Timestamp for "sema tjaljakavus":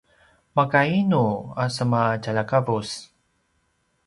1.75-2.91